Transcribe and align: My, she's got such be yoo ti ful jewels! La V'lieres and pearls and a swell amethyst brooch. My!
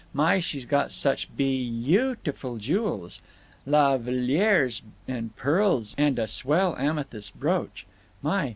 My, 0.15 0.39
she's 0.39 0.65
got 0.65 0.91
such 0.91 1.29
be 1.37 1.53
yoo 1.55 2.15
ti 2.23 2.31
ful 2.31 2.57
jewels! 2.57 3.21
La 3.67 3.99
V'lieres 3.99 4.81
and 5.07 5.35
pearls 5.35 5.93
and 5.95 6.17
a 6.17 6.25
swell 6.25 6.75
amethyst 6.77 7.39
brooch. 7.39 7.85
My! 8.23 8.49